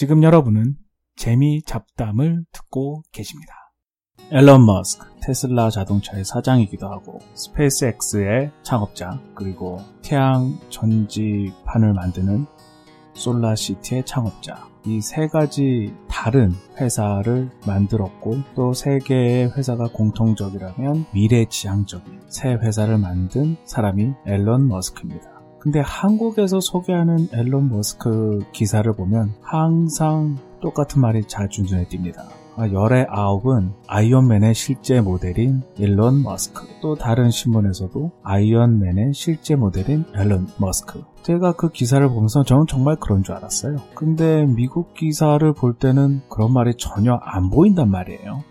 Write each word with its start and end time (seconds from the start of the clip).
지금 0.00 0.22
여러분은 0.22 0.76
재미 1.14 1.60
잡담을 1.62 2.46
듣고 2.52 3.02
계십니다. 3.12 3.52
엘론 4.30 4.64
머스크, 4.64 5.06
테슬라 5.20 5.68
자동차의 5.68 6.24
사장이기도 6.24 6.88
하고 6.88 7.18
스페이스X의 7.34 8.50
창업자, 8.62 9.20
그리고 9.34 9.76
태양 10.00 10.58
전지판을 10.70 11.92
만드는 11.92 12.46
솔라시티의 13.12 14.06
창업자. 14.06 14.66
이 14.86 15.02
세 15.02 15.26
가지 15.28 15.94
다른 16.08 16.54
회사를 16.78 17.50
만들었고 17.66 18.38
또 18.54 18.72
세 18.72 19.00
개의 19.00 19.50
회사가 19.54 19.88
공통적이라면 19.92 21.08
미래지향적인 21.12 22.22
새 22.28 22.54
회사를 22.54 22.96
만든 22.96 23.58
사람이 23.66 24.14
엘론 24.26 24.66
머스크입니다. 24.66 25.39
근데 25.60 25.80
한국에서 25.80 26.58
소개하는 26.58 27.28
엘론 27.34 27.68
머스크 27.68 28.40
기사를 28.52 28.90
보면 28.94 29.34
항상 29.42 30.38
똑같은 30.60 31.00
말이 31.00 31.22
자주 31.26 31.62
눈에 31.62 31.84
띕니다. 31.84 32.40
아, 32.56 32.70
열의 32.70 33.06
아홉은 33.08 33.72
아이언맨의 33.86 34.54
실제 34.54 35.00
모델인 35.00 35.62
일론 35.78 36.22
머스크. 36.22 36.66
또 36.82 36.94
다른 36.94 37.30
신문에서도 37.30 38.10
아이언맨의 38.22 39.12
실제 39.14 39.54
모델인 39.54 40.04
앨런 40.14 40.48
머스크. 40.58 41.02
제가 41.22 41.52
그 41.52 41.70
기사를 41.70 42.06
보면서 42.08 42.42
저는 42.42 42.64
정말 42.66 42.96
그런 42.96 43.22
줄 43.22 43.34
알았어요. 43.34 43.76
근데 43.94 44.46
미국 44.46 44.94
기사를 44.94 45.52
볼 45.52 45.74
때는 45.74 46.22
그런 46.28 46.52
말이 46.52 46.72
전혀 46.76 47.18
안 47.22 47.50
보인단 47.50 47.90
말이에요. 47.90 48.42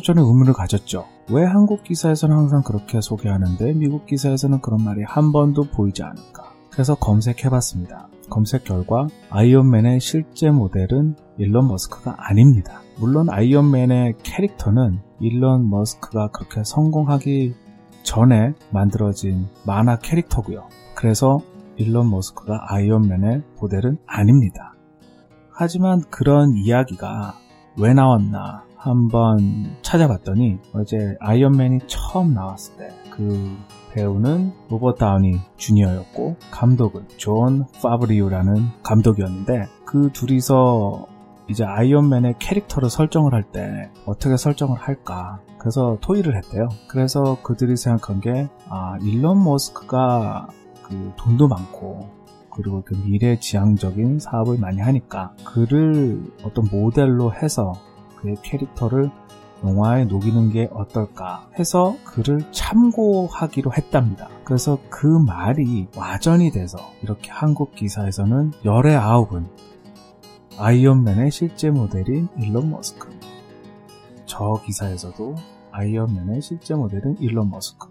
저는 0.00 0.22
의문을 0.22 0.52
가졌죠. 0.52 1.06
왜 1.30 1.44
한국 1.44 1.82
기사에서는 1.84 2.36
항상 2.36 2.62
그렇게 2.62 3.00
소개하는데 3.00 3.72
미국 3.74 4.06
기사에서는 4.06 4.60
그런 4.60 4.82
말이 4.84 5.02
한 5.02 5.32
번도 5.32 5.64
보이지 5.64 6.02
않을까? 6.02 6.52
그래서 6.70 6.94
검색해봤습니다. 6.96 8.08
검색 8.28 8.64
결과 8.64 9.06
아이언맨의 9.30 10.00
실제 10.00 10.50
모델은 10.50 11.14
일론 11.38 11.68
머스크가 11.68 12.16
아닙니다. 12.18 12.80
물론 12.98 13.30
아이언맨의 13.30 14.14
캐릭터는 14.22 14.98
일론 15.20 15.70
머스크가 15.70 16.28
그렇게 16.28 16.62
성공하기 16.64 17.54
전에 18.02 18.54
만들어진 18.70 19.46
만화 19.64 19.96
캐릭터고요. 19.98 20.68
그래서 20.94 21.38
일론 21.76 22.10
머스크가 22.10 22.66
아이언맨의 22.68 23.42
모델은 23.60 23.98
아닙니다. 24.06 24.74
하지만 25.50 26.00
그런 26.10 26.56
이야기가 26.56 27.34
왜 27.78 27.94
나왔나 27.94 28.64
한번 28.84 29.76
찾아봤더니 29.82 30.58
이제 30.74 31.16
아이언맨이 31.20 31.80
처음 31.86 32.34
나왔을 32.34 32.76
때 32.76 33.04
그 33.14 33.56
배우는 33.92 34.52
로버트 34.70 34.98
다우니 34.98 35.38
주니어였고 35.56 36.36
감독은 36.50 37.06
존 37.16 37.64
파브로라는 37.80 38.56
감독이었는데 38.82 39.66
그 39.84 40.10
둘이서 40.12 41.06
이제 41.48 41.64
아이언맨의 41.64 42.36
캐릭터를 42.40 42.90
설정을 42.90 43.34
할 43.34 43.44
때 43.52 43.90
어떻게 44.04 44.36
설정을 44.36 44.76
할까 44.78 45.38
그래서 45.58 45.96
토의를 46.00 46.36
했대요. 46.36 46.68
그래서 46.88 47.38
그들이 47.42 47.76
생각한 47.76 48.20
게 48.20 48.48
아, 48.68 48.98
일론 49.00 49.44
머스크가 49.44 50.48
그 50.82 51.12
돈도 51.16 51.46
많고 51.46 52.08
그리고 52.50 52.82
그 52.84 52.94
미래지향적인 52.94 54.18
사업을 54.18 54.58
많이 54.58 54.80
하니까 54.80 55.34
그를 55.44 56.20
어떤 56.42 56.66
모델로 56.70 57.32
해서 57.32 57.74
그의 58.24 58.36
캐릭터를 58.42 59.10
영화에 59.62 60.06
녹이는 60.06 60.50
게 60.50 60.68
어떨까 60.72 61.46
해서 61.58 61.96
그를 62.04 62.40
참고하기로 62.52 63.72
했답니다. 63.72 64.28
그래서 64.44 64.78
그 64.88 65.06
말이 65.06 65.86
와전이 65.96 66.50
돼서 66.50 66.78
이렇게 67.02 67.30
한국 67.30 67.74
기사에서는 67.74 68.52
열의 68.64 68.96
아홉은 68.96 69.46
아이언맨의 70.58 71.30
실제 71.30 71.70
모델인 71.70 72.28
일론 72.38 72.70
머스크. 72.70 73.08
저 74.26 74.54
기사에서도 74.64 75.34
아이언맨의 75.72 76.40
실제 76.42 76.74
모델은 76.74 77.18
일론 77.20 77.50
머스크. 77.50 77.88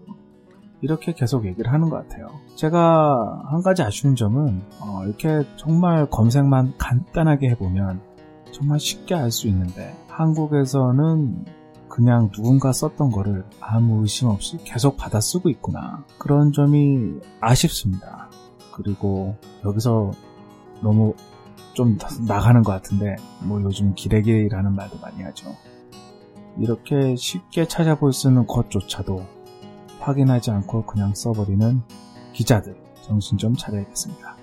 이렇게 0.80 1.12
계속 1.12 1.46
얘기를 1.46 1.72
하는 1.72 1.88
것 1.88 1.96
같아요. 1.96 2.28
제가 2.56 3.42
한 3.46 3.62
가지 3.62 3.82
아쉬운 3.82 4.16
점은 4.16 4.62
어, 4.80 5.02
이렇게 5.06 5.42
정말 5.56 6.08
검색만 6.10 6.74
간단하게 6.78 7.50
해보면 7.50 8.13
정말 8.54 8.78
쉽게 8.78 9.16
알 9.16 9.32
수 9.32 9.48
있는데 9.48 9.92
한국에서는 10.08 11.44
그냥 11.88 12.30
누군가 12.30 12.72
썼던 12.72 13.10
거를 13.10 13.44
아무 13.60 14.02
의심 14.02 14.28
없이 14.28 14.58
계속 14.64 14.96
받아 14.96 15.20
쓰고 15.20 15.50
있구나. 15.50 16.04
그런 16.18 16.52
점이 16.52 17.18
아쉽습니다. 17.40 18.30
그리고 18.72 19.36
여기서 19.64 20.12
너무 20.82 21.14
좀 21.72 21.98
나가는 22.28 22.62
것 22.62 22.70
같은데 22.70 23.16
뭐 23.42 23.60
요즘 23.62 23.94
기레기라는 23.94 24.72
말도 24.72 24.98
많이 24.98 25.22
하죠. 25.24 25.54
이렇게 26.56 27.16
쉽게 27.16 27.66
찾아볼 27.66 28.12
수 28.12 28.28
있는 28.28 28.46
것조차도 28.46 29.26
확인하지 29.98 30.52
않고 30.52 30.86
그냥 30.86 31.12
써버리는 31.14 31.82
기자들 32.32 32.76
정신 33.02 33.36
좀 33.36 33.54
차려야겠습니다. 33.56 34.36